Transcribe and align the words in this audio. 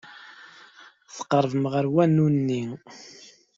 Tqerrbem 1.15 1.65
ɣer 1.73 1.85
wanu-nni. 1.93 2.63